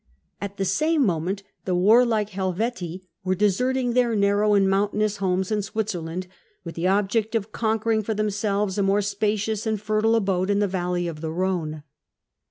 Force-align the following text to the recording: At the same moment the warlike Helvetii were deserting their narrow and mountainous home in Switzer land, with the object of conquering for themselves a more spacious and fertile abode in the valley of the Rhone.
At 0.41 0.57
the 0.57 0.65
same 0.65 1.05
moment 1.05 1.43
the 1.65 1.75
warlike 1.75 2.31
Helvetii 2.31 3.07
were 3.23 3.35
deserting 3.35 3.93
their 3.93 4.15
narrow 4.15 4.55
and 4.55 4.67
mountainous 4.67 5.17
home 5.17 5.41
in 5.51 5.61
Switzer 5.61 6.01
land, 6.01 6.25
with 6.63 6.73
the 6.73 6.87
object 6.87 7.35
of 7.35 7.51
conquering 7.51 8.01
for 8.01 8.15
themselves 8.15 8.79
a 8.79 8.81
more 8.81 9.03
spacious 9.03 9.67
and 9.67 9.79
fertile 9.79 10.15
abode 10.15 10.49
in 10.49 10.57
the 10.57 10.67
valley 10.67 11.07
of 11.07 11.21
the 11.21 11.29
Rhone. 11.29 11.83